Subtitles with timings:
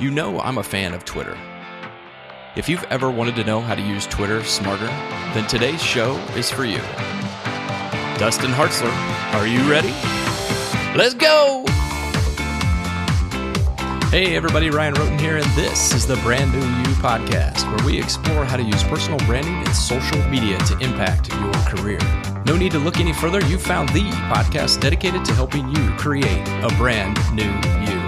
[0.00, 1.36] you know I'm a fan of Twitter.
[2.56, 4.86] If you've ever wanted to know how to use Twitter smarter,
[5.34, 6.78] then today's show is for you.
[8.18, 8.92] Dustin Hartzler,
[9.34, 9.92] are you ready?
[10.96, 11.64] Let's go!
[14.10, 17.98] Hey everybody, Ryan Roten here, and this is the Brand New You podcast, where we
[17.98, 21.98] explore how to use personal branding and social media to impact your career.
[22.46, 26.48] No need to look any further, you found the podcast dedicated to helping you create
[26.62, 27.44] a brand new
[27.84, 28.07] you.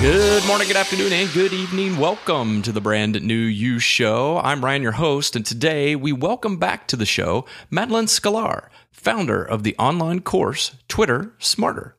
[0.00, 1.98] Good morning, good afternoon, and good evening.
[1.98, 4.38] Welcome to the Brand New You Show.
[4.38, 9.42] I'm Ryan, your host, and today we welcome back to the show Madalyn Sklar, founder
[9.44, 11.98] of the online course Twitter Smarter.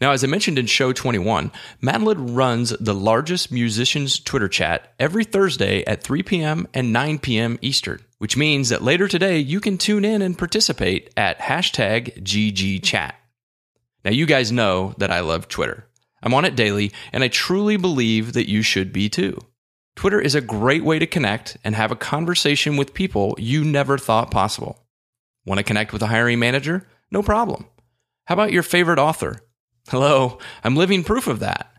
[0.00, 5.22] Now, as I mentioned in show 21, Madalyn runs the largest musicians Twitter chat every
[5.22, 6.66] Thursday at 3 p.m.
[6.74, 7.56] and 9 p.m.
[7.62, 13.12] Eastern, which means that later today you can tune in and participate at hashtag GGChat.
[14.04, 15.87] Now, you guys know that I love Twitter.
[16.22, 19.38] I'm on it daily, and I truly believe that you should be too.
[19.94, 23.98] Twitter is a great way to connect and have a conversation with people you never
[23.98, 24.86] thought possible.
[25.44, 26.86] Want to connect with a hiring manager?
[27.10, 27.66] No problem.
[28.26, 29.40] How about your favorite author?
[29.88, 31.72] Hello, I'm living proof of that.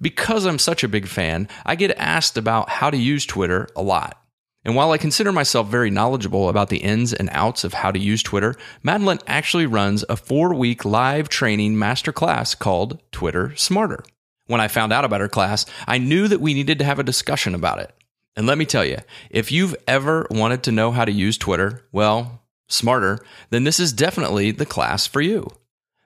[0.00, 3.82] Because I'm such a big fan, I get asked about how to use Twitter a
[3.82, 4.21] lot.
[4.64, 7.98] And while I consider myself very knowledgeable about the ins and outs of how to
[7.98, 14.04] use Twitter, Madalyn actually runs a four week live training masterclass called Twitter Smarter.
[14.46, 17.04] When I found out about her class, I knew that we needed to have a
[17.04, 17.92] discussion about it.
[18.36, 18.98] And let me tell you,
[19.30, 23.18] if you've ever wanted to know how to use Twitter, well, smarter,
[23.50, 25.48] then this is definitely the class for you.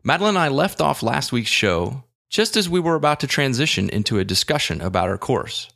[0.05, 3.89] Madalyn and I left off last week's show just as we were about to transition
[3.89, 5.69] into a discussion about our course.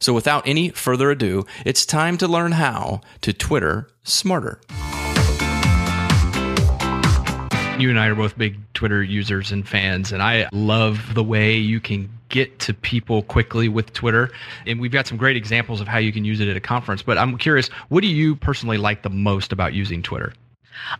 [0.00, 4.60] So without any further ado, it's time to learn how to Twitter smarter.
[7.80, 11.56] You and I are both big Twitter users and fans, and I love the way
[11.56, 14.30] you can get to people quickly with Twitter.
[14.66, 17.02] And we've got some great examples of how you can use it at a conference.
[17.02, 20.32] But I'm curious, what do you personally like the most about using Twitter?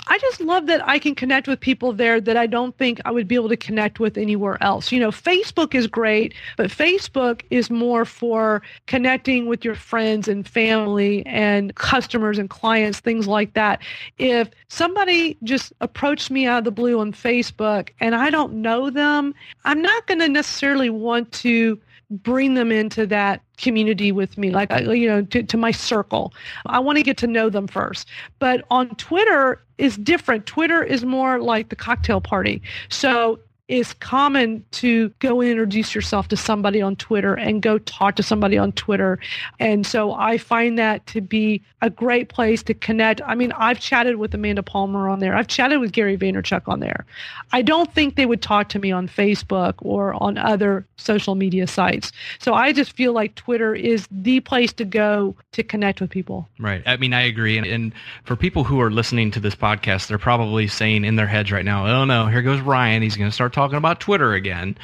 [0.06, 3.10] I just love that I can connect with people there that I don't think I
[3.10, 4.92] would be able to connect with anywhere else.
[4.92, 10.46] You know, Facebook is great, but Facebook is more for connecting with your friends and
[10.46, 13.80] family and customers and clients, things like that.
[14.18, 18.90] If somebody just approached me out of the blue on Facebook and I don't know
[18.90, 19.34] them,
[19.64, 21.78] I'm not going to necessarily want to
[22.10, 26.32] bring them into that community with me like uh, you know to, to my circle.
[26.66, 28.08] I want to get to know them first.
[28.38, 30.46] But on twitter is different.
[30.46, 32.62] Twitter is more like the cocktail party.
[32.88, 33.38] So
[33.68, 38.22] it's common to go and introduce yourself to somebody on Twitter and go talk to
[38.22, 39.18] somebody on Twitter.
[39.60, 43.20] And so I find that to be a great place to connect.
[43.26, 45.36] I mean, I've chatted with Amanda Palmer on there.
[45.36, 47.04] I've chatted with Gary Vaynerchuk on there.
[47.52, 51.66] I don't think they would talk to me on Facebook or on other social media
[51.66, 52.10] sites.
[52.38, 56.48] So I just feel like Twitter is the place to go to connect with people.
[56.58, 56.82] Right.
[56.86, 57.58] I mean, I agree.
[57.58, 57.92] And, and
[58.24, 61.64] for people who are listening to this podcast, they're probably saying in their heads right
[61.64, 63.02] now, oh no, here goes Ryan.
[63.02, 64.76] He's going to start talking about Twitter again.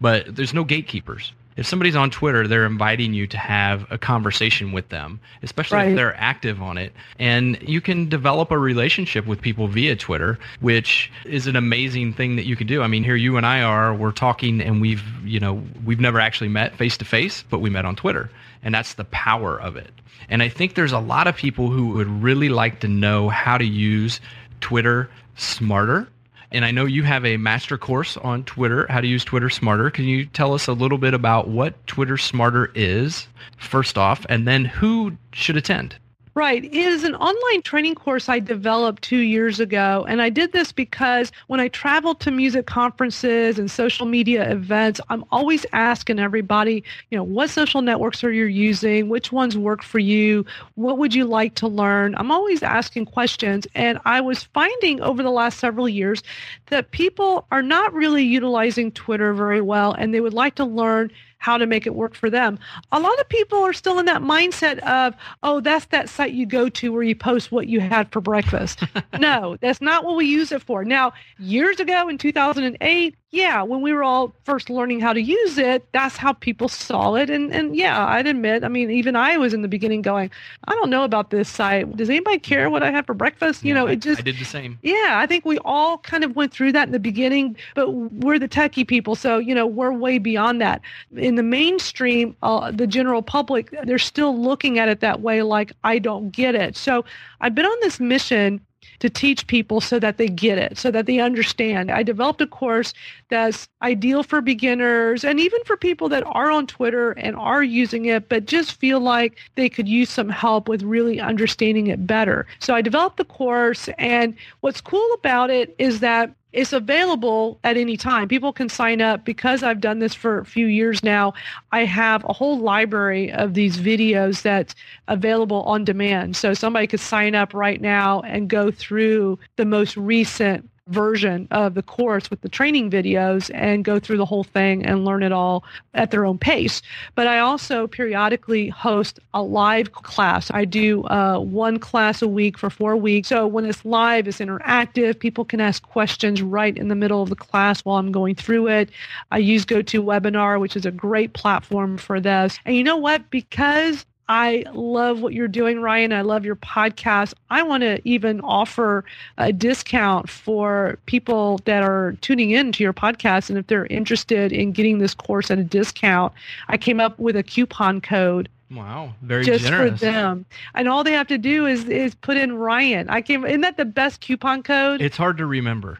[0.00, 1.32] But there's no gatekeepers.
[1.54, 5.88] If somebody's on Twitter, they're inviting you to have a conversation with them, especially Right.
[5.90, 6.94] if they're active on it.
[7.18, 12.36] And you can develop a relationship with people via Twitter, which is an amazing thing
[12.36, 12.80] that you can do.
[12.82, 16.18] I mean, here you and I are, we're talking and we've, you know, we've never
[16.20, 18.30] actually met face to face, but we met on Twitter.
[18.62, 19.90] And that's the power of it.
[20.30, 23.58] And I think there's a lot of people who would really like to know how
[23.58, 24.20] to use
[24.62, 26.08] Twitter smarter.
[26.52, 29.90] And I know you have a master course on Twitter, how to use Twitter smarter.
[29.90, 33.26] Can you tell us a little bit about what Twitter smarter is,
[33.56, 35.96] first off, and then who should attend?
[36.34, 36.64] Right.
[36.64, 40.06] It is an online training course I developed two years ago.
[40.08, 44.98] And I did this because when I travel to music conferences and social media events,
[45.10, 49.10] I'm always asking everybody, you know, what social networks are you using?
[49.10, 50.46] Which ones work for you?
[50.74, 52.14] What would you like to learn?
[52.14, 53.66] I'm always asking questions.
[53.74, 56.22] And I was finding over the last several years
[56.70, 61.10] that people are not really utilizing Twitter very well and they would like to learn
[61.42, 62.56] how to make it work for them.
[62.92, 65.12] A lot of people are still in that mindset of,
[65.42, 68.84] oh, that's that site you go to where you post what you had for breakfast.
[69.18, 70.84] no, that's not what we use it for.
[70.84, 75.56] Now, years ago in 2008, yeah, when we were all first learning how to use
[75.56, 77.30] it, that's how people saw it.
[77.30, 80.30] And and yeah, I'd admit, I mean, even I was in the beginning going,
[80.66, 81.96] I don't know about this site.
[81.96, 83.64] Does anybody care what I had for breakfast?
[83.64, 84.78] You know, it just I did the same.
[84.82, 88.38] yeah, I think we all kind of went through that in the beginning, but we're
[88.38, 90.82] the techie people, so you know we're way beyond that.
[91.16, 95.72] In the mainstream, uh, the general public, they're still looking at it that way, like
[95.84, 96.76] I don't get it.
[96.76, 97.02] So
[97.40, 98.60] I've been on this mission
[99.02, 101.90] to teach people so that they get it, so that they understand.
[101.90, 102.94] I developed a course
[103.30, 108.04] that's ideal for beginners and even for people that are on Twitter and are using
[108.04, 112.46] it, but just feel like they could use some help with really understanding it better.
[112.60, 117.76] So I developed the course and what's cool about it is that it's available at
[117.76, 118.28] any time.
[118.28, 121.32] People can sign up because I've done this for a few years now.
[121.72, 124.74] I have a whole library of these videos that's
[125.08, 126.36] available on demand.
[126.36, 131.74] So somebody could sign up right now and go through the most recent version of
[131.74, 135.32] the course with the training videos and go through the whole thing and learn it
[135.32, 136.82] all at their own pace.
[137.14, 140.50] But I also periodically host a live class.
[140.52, 143.28] I do uh, one class a week for four weeks.
[143.28, 145.18] So when it's live, it's interactive.
[145.18, 148.68] People can ask questions right in the middle of the class while I'm going through
[148.68, 148.90] it.
[149.30, 152.58] I use GoToWebinar, which is a great platform for this.
[152.64, 153.30] And you know what?
[153.30, 156.12] Because I love what you're doing, Ryan.
[156.12, 157.34] I love your podcast.
[157.50, 159.04] I want to even offer
[159.36, 163.50] a discount for people that are tuning in to your podcast.
[163.50, 166.32] And if they're interested in getting this course at a discount,
[166.68, 168.48] I came up with a coupon code.
[168.70, 170.00] Wow, very just generous.
[170.00, 173.10] for them, and all they have to do is is put in Ryan.
[173.10, 173.44] I came.
[173.44, 175.02] Isn't that the best coupon code?
[175.02, 175.98] It's hard to remember.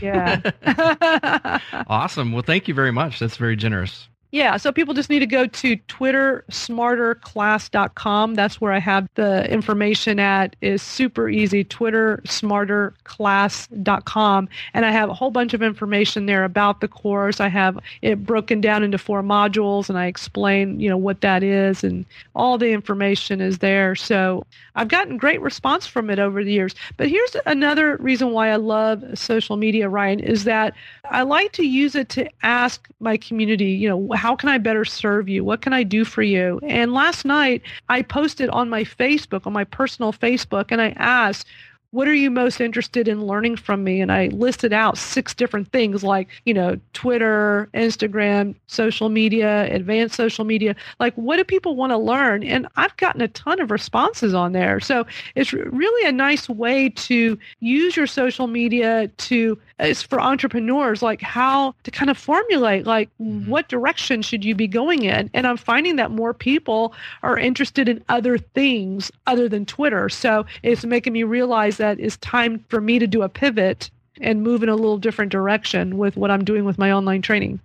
[0.00, 0.40] yeah.
[1.88, 2.30] awesome.
[2.30, 3.18] Well, thank you very much.
[3.18, 4.08] That's very generous.
[4.34, 8.34] Yeah, so people just need to go to twittersmarterclass.com.
[8.34, 10.56] That's where I have the information at.
[10.60, 14.48] is super easy, twittersmarterclass.com.
[14.74, 17.38] And I have a whole bunch of information there about the course.
[17.38, 21.44] I have it broken down into four modules and I explain, you know, what that
[21.44, 22.04] is and
[22.34, 23.94] all the information is there.
[23.94, 24.44] So
[24.74, 26.74] I've gotten great response from it over the years.
[26.96, 30.74] But here's another reason why I love social media, Ryan, is that
[31.08, 34.86] I like to use it to ask my community, you know, how can I better
[34.86, 35.44] serve you?
[35.44, 36.58] What can I do for you?
[36.62, 37.60] And last night
[37.90, 41.46] I posted on my Facebook, on my personal Facebook, and I asked,
[41.94, 44.00] what are you most interested in learning from me?
[44.00, 50.16] And I listed out six different things like, you know, Twitter, Instagram, social media, advanced
[50.16, 50.74] social media.
[50.98, 52.42] Like, what do people want to learn?
[52.42, 54.80] And I've gotten a ton of responses on there.
[54.80, 55.06] So
[55.36, 61.22] it's really a nice way to use your social media to, it's for entrepreneurs, like
[61.22, 63.48] how to kind of formulate, like, mm-hmm.
[63.48, 65.30] what direction should you be going in?
[65.32, 66.92] And I'm finding that more people
[67.22, 70.08] are interested in other things other than Twitter.
[70.08, 73.90] So it's making me realize that that it's time for me to do a pivot
[74.22, 77.60] and move in a little different direction with what I'm doing with my online training.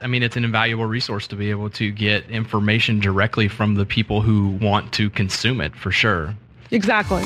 [0.00, 3.84] I mean, it's an invaluable resource to be able to get information directly from the
[3.84, 6.34] people who want to consume it for sure.
[6.70, 7.22] Exactly.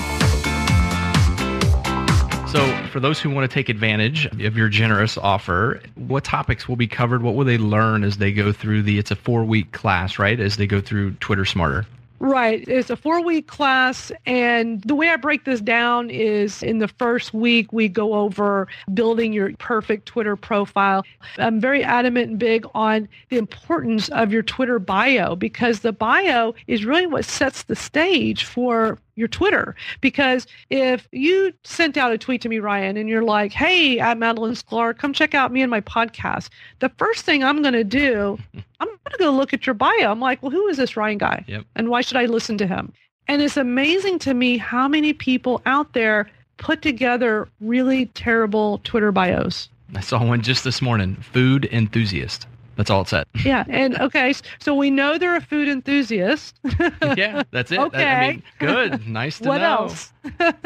[2.49, 6.77] So, for those who want to take advantage of your generous offer, what topics will
[6.77, 7.23] be covered?
[7.23, 8.99] What will they learn as they go through the?
[8.99, 10.41] It's a four week class, right?
[10.41, 11.85] As they go through Twitter Smarter.
[12.21, 12.67] Right.
[12.67, 14.11] It's a four week class.
[14.27, 18.67] And the way I break this down is in the first week, we go over
[18.93, 21.05] building your perfect Twitter profile.
[21.39, 26.55] I'm very adamant and big on the importance of your Twitter bio because the bio
[26.67, 29.75] is really what sets the stage for your Twitter.
[30.01, 34.17] Because if you sent out a tweet to me, Ryan, and you're like, hey, at
[34.17, 36.49] Madalyn Sklar, come check out me and my podcast,
[36.79, 38.39] the first thing I'm going to do,
[38.81, 40.11] I'm going to go look at your bio.
[40.11, 41.45] I'm like, well, who is this Ryan guy?
[41.49, 41.65] Yep.
[41.75, 42.93] And why should I listen to him?
[43.27, 49.13] And it's amazing to me how many people out there put together really terrible Twitter
[49.13, 49.69] bios.
[49.95, 52.47] I saw one just this morning, food enthusiast.
[52.79, 53.27] That's all it said.
[53.45, 53.65] Yeah.
[53.69, 56.59] And okay, so we know they're a food enthusiast.
[57.17, 57.81] yeah, that's it.
[57.81, 58.05] Okay.
[58.05, 59.07] I mean, good.
[59.07, 59.91] Nice to what know.
[59.91, 60.13] else?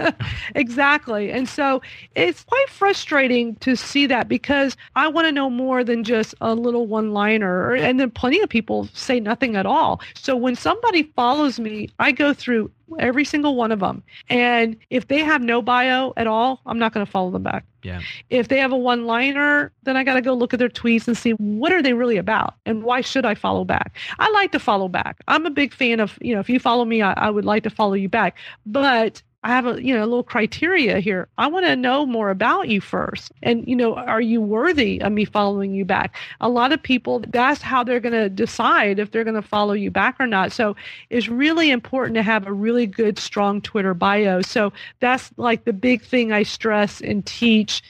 [0.55, 1.33] exactly.
[1.33, 1.81] And so
[2.15, 6.55] it's quite frustrating to see that because I want to know more than just a
[6.55, 7.73] little one liner.
[7.73, 10.03] And then plenty of people say nothing at all.
[10.15, 14.03] So when somebody follows me, I go through every single one of them.
[14.29, 17.65] And if they have no bio at all, I'm not going to follow them back.
[17.83, 18.01] Yeah.
[18.31, 21.09] If they have a one liner, then I got to go look at their tweets
[21.09, 23.97] and see what are they really about and why should I follow back?
[24.19, 25.21] I like to follow back.
[25.29, 27.65] I'm a big fan of, you know, if you follow me, I, I would like
[27.65, 28.39] to follow you back.
[28.67, 31.29] But I have a you know a little criteria here.
[31.37, 35.13] I want to know more about you first, and you know, are you worthy of
[35.13, 36.15] me following you back?
[36.41, 39.73] A lot of people that's how they're going to decide if they're going to follow
[39.73, 40.53] you back or not.
[40.53, 40.77] So
[41.11, 44.43] it's really important to have a really good, strong Twitter bio.
[44.43, 47.83] So that's like the big thing I stress and teach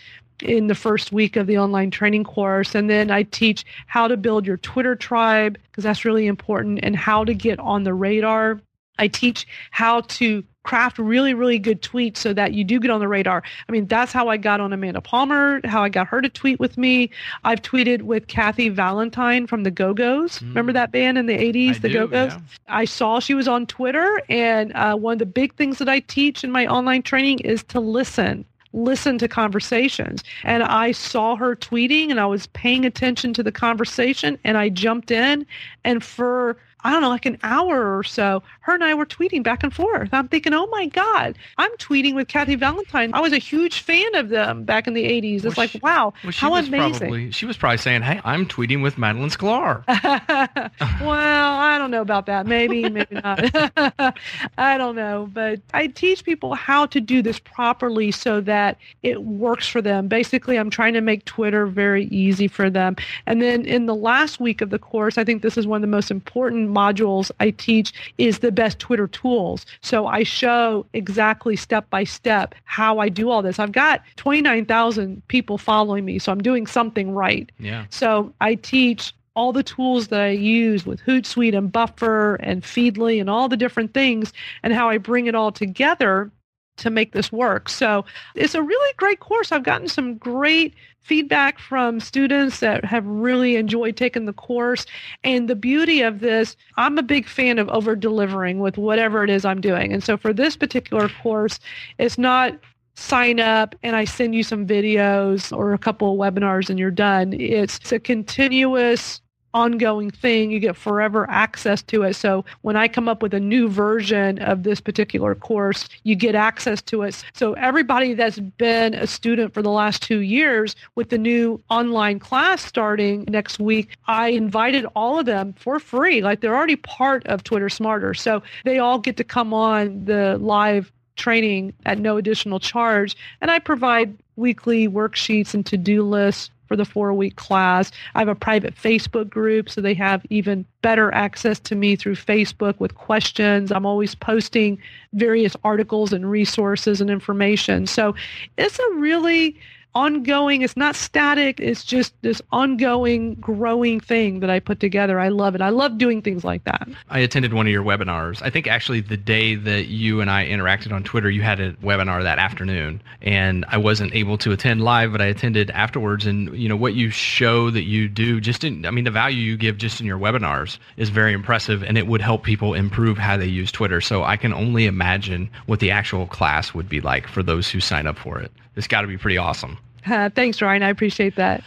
[0.42, 2.74] in the first week of the online training course.
[2.74, 6.96] And then I teach how to build your Twitter tribe because that's really important and
[6.96, 8.60] how to get on the radar.
[8.98, 13.00] I teach how to craft really, really good tweets so that you do get on
[13.00, 13.42] the radar.
[13.68, 16.60] I mean, that's how I got on Amanda Palmer, how I got her to tweet
[16.60, 17.10] with me.
[17.44, 20.38] I've tweeted with Kathy Valentine from the Go Go's.
[20.38, 20.48] Mm.
[20.48, 22.32] Remember that band in the 80s, I the Go Go's?
[22.32, 22.40] Yeah.
[22.68, 24.22] I saw she was on Twitter.
[24.28, 27.62] And uh, one of the big things that I teach in my online training is
[27.64, 30.24] to listen listen to conversations.
[30.44, 34.70] And I saw her tweeting and I was paying attention to the conversation and I
[34.70, 35.46] jumped in
[35.84, 39.42] and for I don't know, like an hour or so, her and I were tweeting
[39.42, 40.10] back and forth.
[40.12, 43.12] I'm thinking, oh my God, I'm tweeting with Kathy Valentine.
[43.14, 45.44] I was a huge fan of them back in the 80s.
[45.44, 46.98] It's well, like, wow, well, how amazing.
[46.98, 49.84] Probably, she was probably saying, hey, I'm tweeting with Madalyn Sklar.
[51.00, 52.46] well, I don't know about that.
[52.46, 53.50] Maybe, maybe not.
[54.58, 55.28] I don't know.
[55.32, 60.08] But I teach people how to do this properly so that it works for them.
[60.08, 62.96] Basically, I'm trying to make Twitter very easy for them.
[63.26, 65.82] And then in the last week of the course, I think this is one of
[65.82, 69.66] the most important modules I teach is the best Twitter tools.
[69.80, 73.58] So I show exactly step by step how I do all this.
[73.58, 77.50] I've got 29,000 people following me, so I'm doing something right.
[77.58, 77.86] Yeah.
[77.90, 83.20] So I teach all the tools that I use with Hootsuite and Buffer and Feedly
[83.20, 86.30] and all the different things and how I bring it all together
[86.78, 87.68] to make this work.
[87.68, 89.52] So it's a really great course.
[89.52, 94.86] I've gotten some great feedback from students that have really enjoyed taking the course.
[95.24, 99.30] And the beauty of this, I'm a big fan of over delivering with whatever it
[99.30, 99.92] is I'm doing.
[99.92, 101.58] And so for this particular course,
[101.98, 102.58] it's not
[102.94, 106.90] sign up and I send you some videos or a couple of webinars and you're
[106.90, 107.32] done.
[107.32, 109.21] It's a continuous
[109.54, 110.50] ongoing thing.
[110.50, 112.14] You get forever access to it.
[112.14, 116.34] So when I come up with a new version of this particular course, you get
[116.34, 117.22] access to it.
[117.32, 122.18] So everybody that's been a student for the last two years with the new online
[122.18, 126.22] class starting next week, I invited all of them for free.
[126.22, 128.14] Like they're already part of Twitter Smarter.
[128.14, 133.16] So they all get to come on the live training at no additional charge.
[133.40, 137.92] And I provide weekly worksheets and to-do lists for the four week class.
[138.14, 142.14] I have a private Facebook group, so they have even better access to me through
[142.14, 143.70] Facebook with questions.
[143.70, 144.78] I'm always posting
[145.12, 147.86] various articles and resources and information.
[147.86, 148.14] So
[148.56, 149.54] it's a really
[149.94, 150.62] ongoing.
[150.62, 151.60] It's not static.
[151.60, 155.20] It's just this ongoing, growing thing that I put together.
[155.20, 155.60] I love it.
[155.60, 156.88] I love doing things like that.
[157.10, 158.42] I attended one of your webinars.
[158.42, 161.72] I think actually the day that you and I interacted on Twitter, you had a
[161.74, 166.26] webinar that afternoon, and I wasn't able to attend live, but I attended afterwards.
[166.26, 169.38] And you know what you show that you do, just in, I mean, the value
[169.38, 173.18] you give just in your webinars is very impressive, and it would help people improve
[173.18, 174.00] how they use Twitter.
[174.00, 177.80] So I can only imagine what the actual class would be like for those who
[177.80, 178.50] sign up for it.
[178.76, 179.78] It's got to be pretty awesome.
[180.06, 180.82] Uh, thanks, Ryan.
[180.82, 181.62] I appreciate that.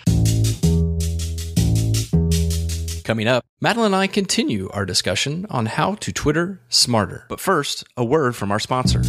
[3.04, 7.26] Coming up, Madalyn and I continue our discussion on how to Twitter smarter.
[7.30, 9.04] But first, a word from our sponsor.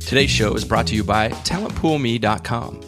[0.00, 2.80] Today's show is brought to you by TalentPoolMe.com.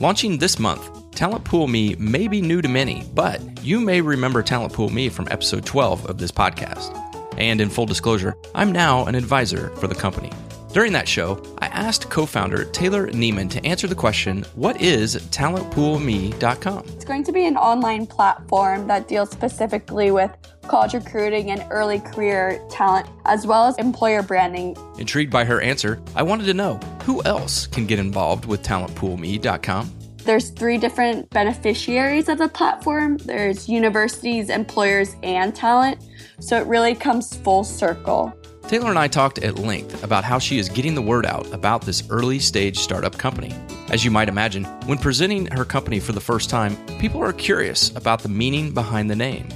[0.00, 4.42] Launching this month, Talent Pool Me may be new to many, but you may remember
[4.42, 6.98] Talent Pool Me from episode 12 of this podcast.
[7.36, 10.32] And in full disclosure, I'm now an advisor for the company.
[10.72, 15.16] During that show, I asked co founder Taylor Neiman to answer the question What is
[15.16, 16.84] TalentPoolMe.com?
[16.88, 22.00] It's going to be an online platform that deals specifically with college recruiting and early
[22.00, 24.74] career talent, as well as employer branding.
[24.98, 29.92] Intrigued by her answer, I wanted to know who else can get involved with TalentPoolMe.com?
[30.24, 33.18] There's three different beneficiaries of the platform.
[33.18, 36.02] There's universities, employers, and talent.
[36.40, 38.32] So it really comes full circle.
[38.68, 41.82] Taylor and I talked at length about how she is getting the word out about
[41.82, 43.54] this early stage startup company.
[43.90, 47.94] As you might imagine, when presenting her company for the first time, people are curious
[47.96, 49.48] about the meaning behind the name.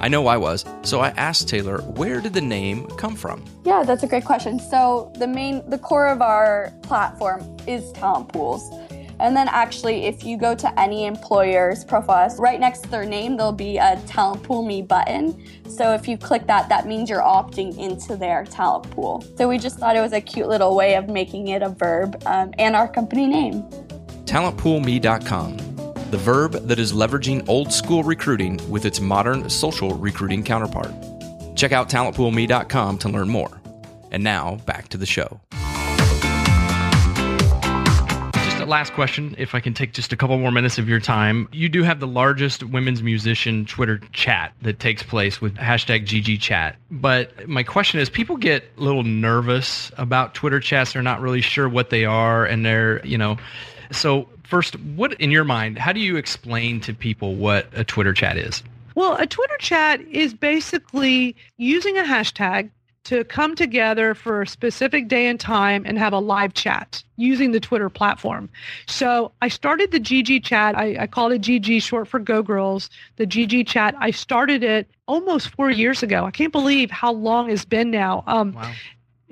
[0.00, 3.44] I know I was, so I asked Taylor, where did the name come from?
[3.64, 4.58] Yeah, that's a great question.
[4.58, 8.70] So, the main the core of our platform is talent pools.
[9.24, 13.38] And then actually, if you go to any employer's profile, right next to their name,
[13.38, 15.42] there'll be a talent pool me button.
[15.66, 19.24] So if you click that, that means you're opting into their talent pool.
[19.38, 22.22] So we just thought it was a cute little way of making it a verb
[22.26, 23.62] um, and our company name.
[24.26, 25.56] TalentPoolMe.com,
[26.10, 30.92] the verb that is leveraging old school recruiting with its modern social recruiting counterpart.
[31.56, 33.58] Check out TalentPoolMe.com to learn more.
[34.10, 35.40] And now back to the show.
[38.68, 41.48] Last question, if I can take just a couple more minutes of your time.
[41.52, 46.40] You do have the largest women's musician Twitter chat that takes place with hashtag GG
[46.40, 46.76] chat.
[46.90, 50.92] But my question is people get a little nervous about Twitter chats.
[50.92, 52.44] They're not really sure what they are.
[52.44, 53.36] And they're, you know,
[53.90, 58.12] so first, what in your mind, how do you explain to people what a Twitter
[58.12, 58.62] chat is?
[58.94, 62.70] Well, a Twitter chat is basically using a hashtag
[63.04, 67.52] to come together for a specific day and time and have a live chat using
[67.52, 68.48] the Twitter platform.
[68.86, 70.76] So I started the GG chat.
[70.76, 72.90] I, I called it GG, short for Go Girls.
[73.16, 73.94] The GG chat.
[73.98, 76.24] I started it almost four years ago.
[76.24, 78.24] I can't believe how long it's been now.
[78.26, 78.72] Um, wow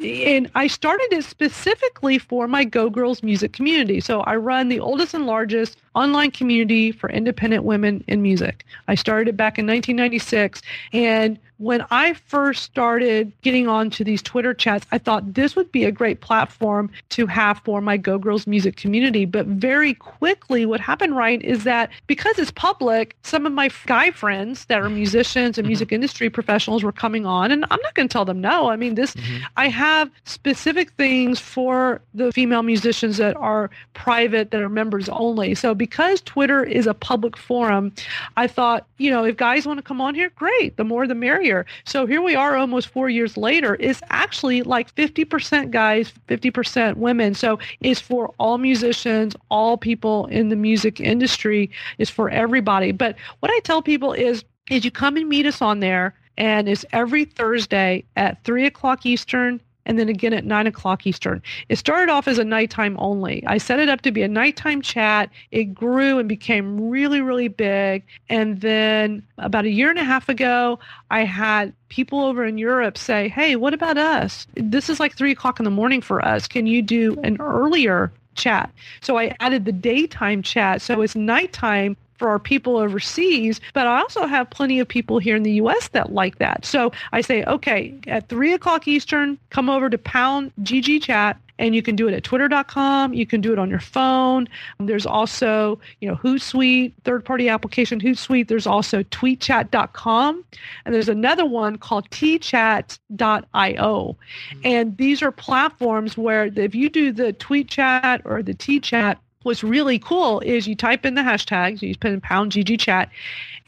[0.04, 4.00] and I started it specifically for my Go Girls music community.
[4.00, 8.64] So I run the oldest and largest online community for independent women in music.
[8.88, 10.62] I started it back in 1996.
[10.92, 15.84] And when I first started getting onto these Twitter chats, I thought this would be
[15.84, 19.26] a great platform to have for my Go Girls music community.
[19.26, 24.10] But very quickly, what happened, Ryan, is that because it's public, some of my guy
[24.10, 25.68] friends that are musicians and mm-hmm.
[25.68, 28.68] music industry professionals were coming on, and I'm not going to tell them no.
[28.68, 29.44] I mean, this, mm-hmm.
[29.56, 35.54] I have specific things for the female musicians that are private, that are members only.
[35.54, 37.92] So because Twitter is a public forum,
[38.36, 40.76] I thought, you know, if guys want to come on here, great.
[40.76, 41.51] The more the merrier.
[41.84, 43.76] So here we are almost four years later.
[43.80, 47.34] It's actually like 50% guys, 50% women.
[47.34, 51.70] So it's for all musicians, all people in the music industry.
[51.98, 52.92] It's for everybody.
[52.92, 56.68] But what I tell people is, is you come and meet us on there and
[56.68, 61.42] it's every Thursday at 3 o'clock Eastern, and then again at 9 o'clock Eastern.
[61.68, 63.44] It started off as a nighttime only.
[63.46, 65.30] I set it up to be a nighttime chat.
[65.50, 68.04] It grew and became really, really big.
[68.28, 70.78] And then about a year and a half ago,
[71.10, 74.46] I had people over in Europe say, hey, what about us?
[74.54, 76.46] This is like 3 o'clock in the morning for us.
[76.46, 78.72] Can you do an earlier chat.
[79.00, 80.82] So I added the daytime chat.
[80.82, 85.34] So it's nighttime for our people overseas, but I also have plenty of people here
[85.34, 85.88] in the U.S.
[85.88, 86.64] that like that.
[86.64, 91.74] So I say, okay, at three o'clock Eastern, come over to pound GG chat and
[91.74, 94.48] you can do it at twitter.com you can do it on your phone
[94.80, 100.44] there's also you know hootsuite third party application hootsuite there's also tweetchat.com
[100.86, 104.16] and there's another one called tchat.io
[104.64, 109.18] and these are platforms where if you do the tweet chat or the t chat
[109.42, 113.10] what's really cool is you type in the hashtags, you put in pound GG chat,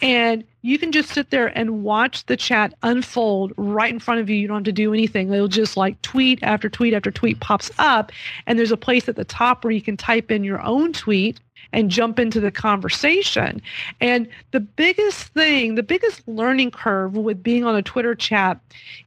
[0.03, 4.31] and you can just sit there and watch the chat unfold right in front of
[4.31, 4.37] you.
[4.37, 5.33] You don't have to do anything.
[5.33, 8.11] It'll just like tweet after tweet after tweet pops up.
[8.47, 11.39] And there's a place at the top where you can type in your own tweet
[11.73, 13.61] and jump into the conversation.
[14.01, 18.59] And the biggest thing, the biggest learning curve with being on a Twitter chat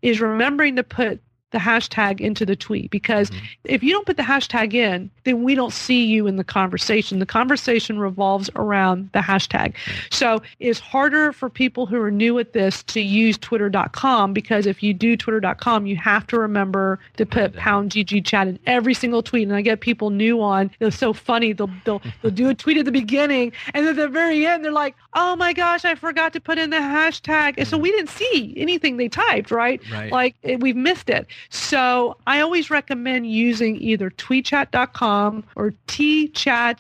[0.01, 1.19] is remembering to put
[1.51, 3.45] the hashtag into the tweet because mm-hmm.
[3.63, 7.19] if you don't put the hashtag in, then we don't see you in the conversation.
[7.19, 9.73] The conversation revolves around the hashtag.
[10.12, 14.83] So it's harder for people who are new at this to use twitter.com because if
[14.83, 19.23] you do twitter.com, you have to remember to put pound GG chat in every single
[19.23, 19.47] tweet.
[19.47, 21.53] And I get people new on, it's so funny.
[21.53, 24.71] They'll, they'll, they'll do a tweet at the beginning and at the very end, they're
[24.71, 27.55] like, oh my gosh, I forgot to put in the hashtag.
[27.57, 27.81] And so mm.
[27.81, 29.81] we didn't see anything they typed, right?
[29.91, 30.12] right.
[30.12, 31.27] Like we've missed it.
[31.50, 36.80] So I always recommend using either tweetchat.com or tchat.io.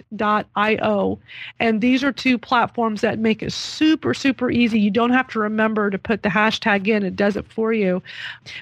[1.59, 4.79] And these are two platforms that make it super, super easy.
[4.79, 7.03] You don't have to remember to put the hashtag in.
[7.03, 8.01] It does it for you.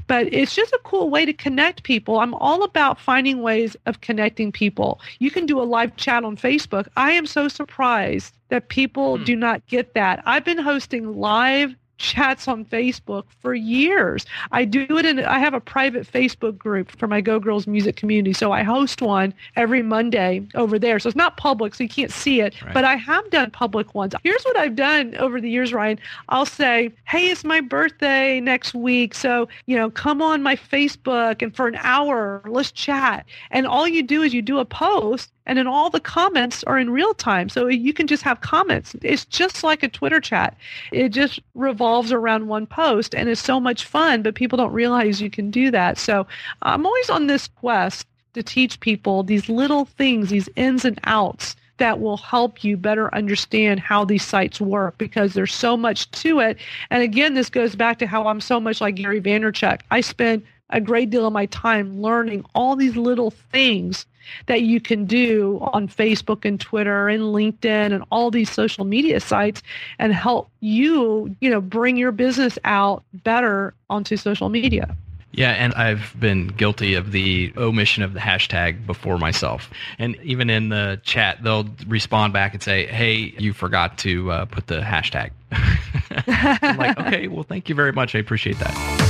[0.07, 2.19] But it's just a cool way to connect people.
[2.19, 4.99] I'm all about finding ways of connecting people.
[5.19, 6.87] You can do a live chat on Facebook.
[6.97, 9.23] I am so surprised that people hmm.
[9.23, 10.21] do not get that.
[10.25, 14.25] I've been hosting live chats on Facebook for years.
[14.51, 17.95] I do it in I have a private Facebook group for my Go Girls music
[17.95, 18.33] community.
[18.33, 20.99] So I host one every Monday over there.
[20.99, 22.73] So it's not public so you can't see it, right.
[22.73, 24.13] but I have done public ones.
[24.23, 25.99] Here's what I've done over the years, Ryan.
[26.29, 31.41] I'll say, "Hey, it's my birthday next week, so, you know, come on my Facebook
[31.41, 35.31] and for an hour, let's chat." And all you do is you do a post
[35.45, 37.49] and then all the comments are in real time.
[37.49, 38.95] So you can just have comments.
[39.01, 40.57] It's just like a Twitter chat.
[40.91, 45.21] It just revolves around one post and it's so much fun, but people don't realize
[45.21, 45.97] you can do that.
[45.97, 46.27] So
[46.61, 51.55] I'm always on this quest to teach people these little things, these ins and outs
[51.77, 56.39] that will help you better understand how these sites work because there's so much to
[56.39, 56.57] it.
[56.89, 59.81] And again, this goes back to how I'm so much like Gary Vaynerchuk.
[59.91, 64.05] I spend a great deal of my time learning all these little things
[64.47, 69.19] that you can do on Facebook and Twitter and LinkedIn and all these social media
[69.19, 69.61] sites
[69.99, 74.95] and help you, you know, bring your business out better onto social media.
[75.35, 79.69] Yeah, and I've been guilty of the omission of the hashtag before myself.
[79.99, 84.45] And even in the chat, they'll respond back and say, hey, you forgot to uh,
[84.45, 85.31] put the hashtag.
[85.51, 88.15] I'm like, okay, well, thank you very much.
[88.15, 89.04] I appreciate that.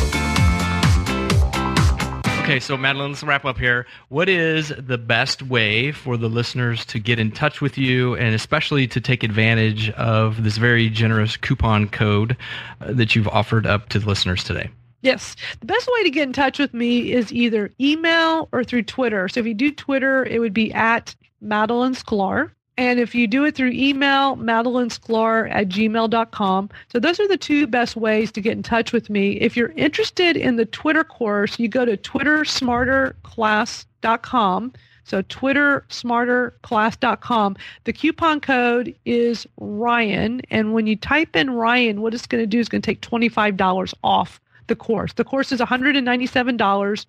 [2.46, 3.88] Okay, so Madalyn, let's wrap up here.
[4.10, 8.36] What is the best way for the listeners to get in touch with you and
[8.36, 12.38] especially to take advantage of this very generous coupon code
[12.82, 14.70] uh, that you've offered up to the listeners today?
[15.02, 15.36] Yes.
[15.60, 19.28] The best way to get in touch with me is either email or through Twitter.
[19.28, 22.52] So if you do Twitter, it would be at Madalyn Sklar.
[22.78, 26.70] And if you do it through email, madalynSklar at gmail.com.
[26.92, 29.40] So those are the two best ways to get in touch with me.
[29.40, 34.74] If you're interested in the Twitter course, you go to twittersmarterclass.com.
[35.06, 37.58] So twittersmarterclass.com.
[37.86, 40.42] The coupon code is Ryan.
[40.50, 43.00] And when you type in Ryan, what it's going to do is going to take
[43.02, 45.14] $25 off the course.
[45.14, 47.06] The course is $197.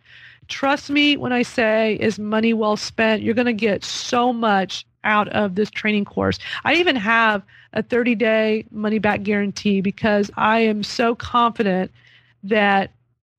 [0.49, 3.23] Trust me when I say is money well spent.
[3.23, 6.39] You're going to get so much out of this training course.
[6.65, 7.43] I even have
[7.73, 11.91] a 30 day money back guarantee because I am so confident
[12.43, 12.91] that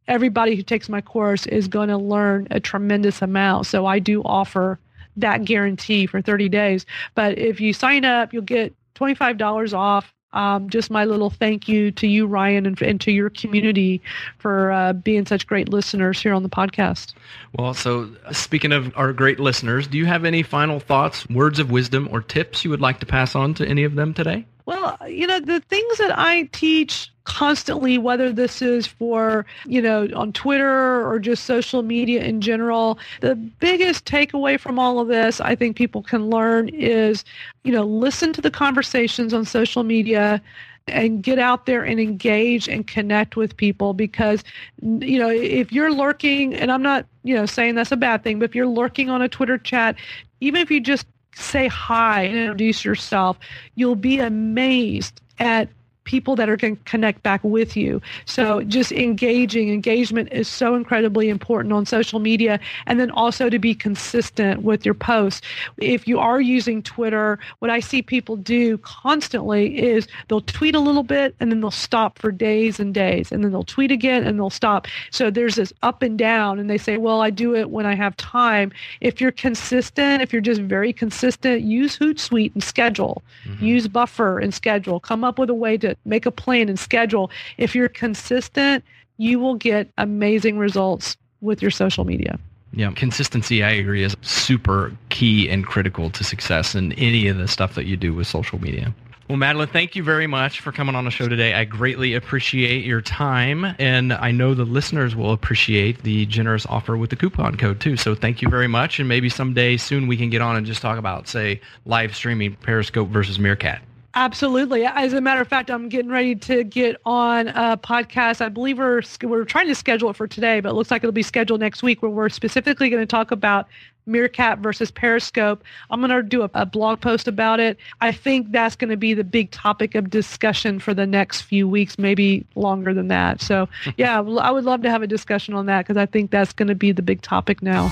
[0.08, 3.68] everybody who takes my course is going to learn a tremendous amount.
[3.68, 4.80] So I do offer
[5.18, 6.86] that guarantee for 30 days.
[7.16, 11.92] But if you sign up, you'll get $25 off um, just my little thank you
[11.92, 14.02] to you, Ryan, and, and to your community
[14.38, 17.14] for uh, being such great listeners here on the podcast.
[17.58, 21.72] Well, so speaking of our great listeners, do you have any final thoughts, words of
[21.72, 24.46] wisdom, or tips you would like to pass on to any of them today?
[24.68, 30.10] Well, you know, the things that I teach constantly, whether this is for, you know,
[30.14, 35.40] on Twitter or just social media in general, the biggest takeaway from all of this
[35.40, 37.24] I think people can learn is,
[37.64, 40.42] you know, listen to the conversations on social media
[40.90, 44.44] and get out there and engage and connect with people because
[44.82, 48.40] you know if you're lurking and i'm not you know saying that's a bad thing
[48.40, 49.98] but if you're lurking on a twitter chat
[50.40, 51.06] even if you just
[51.42, 53.38] say hi and introduce yourself,
[53.76, 55.70] you'll be amazed at
[56.08, 58.02] people that are going to connect back with you.
[58.26, 62.60] So just engaging, engagement is so incredibly important on social media.
[62.88, 65.42] And then also to be consistent with your posts.
[65.78, 70.80] If you are using Twitter, what I see people do constantly is they'll tweet a
[70.80, 74.26] little bit and then they'll stop for days and days and then they'll tweet again
[74.26, 74.88] and they'll stop.
[75.12, 77.96] So there's this up and down and they say, well, I do it when I
[77.96, 78.72] have time.
[79.02, 83.24] If you're consistent, if you're just very consistent, use Hootsuite and schedule.
[83.46, 83.66] Mm-hmm.
[83.66, 85.02] Use Buffer and schedule.
[85.02, 87.32] Come up with a way to make a plan and schedule.
[87.58, 88.84] If you're consistent,
[89.18, 92.40] you will get amazing results with your social media.
[92.74, 97.48] Yeah, consistency, I agree, is super key and critical to success in any of the
[97.48, 98.94] stuff that you do with social media.
[99.30, 101.54] Well, Madalyn, thank you very much for coming on the show today.
[101.54, 106.96] I greatly appreciate your time, and I know the listeners will appreciate the generous offer
[106.96, 107.98] with the coupon code too.
[107.98, 110.82] So, thank you very much, and maybe someday soon we can get on and just
[110.82, 113.82] talk about, say, live streaming Periscope versus Meerkat.
[114.18, 114.84] Absolutely.
[114.84, 118.42] As a matter of fact, I'm getting ready to get on a podcast.
[118.42, 121.12] I believe we're we're trying to schedule it for today, but it looks like it'll
[121.12, 123.68] be scheduled next week, where we're specifically going to talk about
[124.08, 125.64] Meerkat versus Periscope.
[125.92, 127.78] I'm going to do a, a, blog post about it.
[128.02, 131.68] I think that's going to be the big topic of discussion for the next few
[131.68, 133.40] weeks, maybe longer than that.
[133.40, 136.54] So, yeah, I would love to have a discussion on that because I think that's
[136.54, 137.90] going to be the big topic now.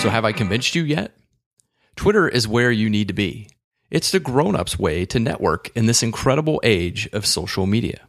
[0.00, 1.12] So, have I convinced you yet?
[1.96, 3.48] Twitter is where you need to be.
[3.90, 8.06] It's the grown up's way to network in this incredible age of social media.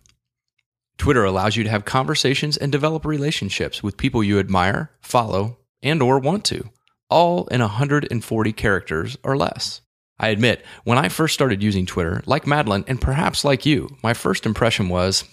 [0.98, 6.02] Twitter allows you to have conversations and develop relationships with people you admire, follow, and
[6.02, 6.70] or want to,
[7.10, 9.82] all in 140 characters or less.
[10.20, 14.14] I admit, when I first started using Twitter, like Madalyn and perhaps like you, my
[14.16, 15.24] first impression was,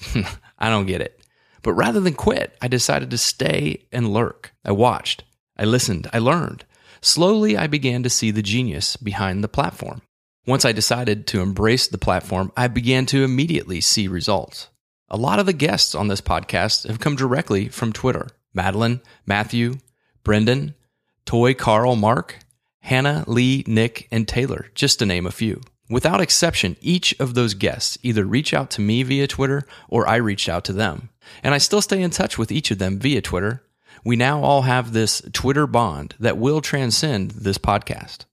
[0.59, 1.19] I don't get it.
[1.63, 4.53] But rather than quit, I decided to stay and lurk.
[4.63, 5.25] I watched,
[5.57, 6.67] I listened, I learned.
[7.05, 10.01] Slowly, I began to see the genius behind the platform.
[10.47, 14.69] Once I decided to embrace the platform, I began to immediately see results.
[15.11, 19.81] A lot of the guests on this podcast have come directly from Twitter Madalyn, Matthew,
[20.23, 20.75] Brendan,
[21.27, 22.39] Toy Carl Mark,
[22.81, 25.61] Hannah, Lee, Nick, and Taylor, just to name a few.
[25.91, 30.17] Without exception, each of those guests either reach out to me via Twitter or I
[30.17, 31.11] reach out to them.
[31.43, 33.63] And I still stay in touch with each of them via Twitter
[34.05, 38.27] we now all have this Twitter bond that will transcend this podcast.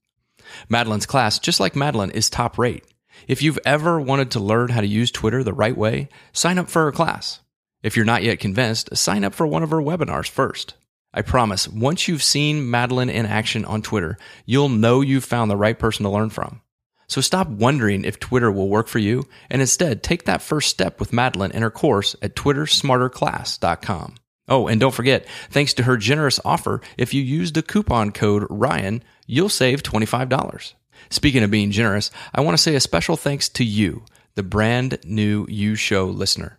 [0.70, 2.84] Madalyn's class, just like Madalyn, is top rate.
[3.26, 6.68] If you've ever wanted to learn how to use Twitter the right way, sign up
[6.68, 7.40] for her class.
[7.82, 10.74] If you're not yet convinced, sign up for one of her webinars first.
[11.14, 15.56] I promise, once you've seen Madalyn in action on Twitter, you'll know you've found the
[15.56, 16.62] right person to learn from.
[17.06, 20.98] So stop wondering if Twitter will work for you and instead take that first step
[20.98, 24.14] with Madalyn in her course at twittersmarterclass.com.
[24.48, 28.46] Oh, and don't forget, thanks to her generous offer, if you use the coupon code
[28.50, 30.74] Ryan, you'll save $25.
[31.10, 34.98] Speaking of being generous, I want to say a special thanks to you, the brand
[35.04, 36.58] new You Show listener.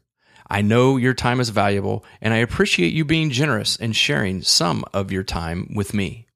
[0.50, 4.86] I know your time is valuable, and I appreciate you being generous and sharing some
[4.94, 6.28] of your time with me.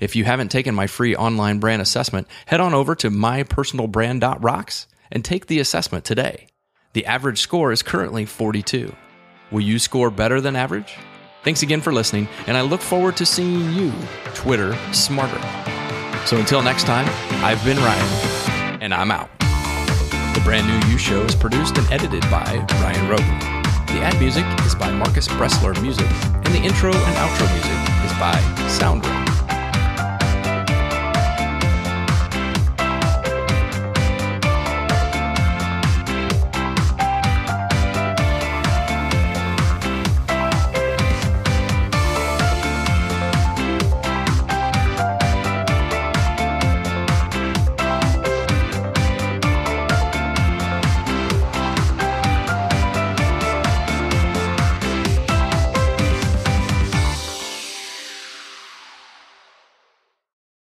[0.00, 5.24] If you haven't taken my free online brand assessment, head on over to mypersonalbrand.rocks and
[5.24, 6.48] take the assessment today.
[6.92, 8.94] The average score is currently 42.
[9.50, 10.96] Will you score better than average?
[11.42, 13.92] Thanks again for listening, and I look forward to seeing you
[14.34, 15.40] Twitter smarter.
[16.26, 17.06] So until next time,
[17.42, 19.30] I've been Ryan, and I'm out.
[20.34, 23.38] The brand new You Show is produced and edited by Ryan Rogan.
[23.86, 28.12] The ad music is by Marcus Bressler Music, and the intro and outro music is
[28.18, 28.34] by
[28.68, 29.27] Soundroom.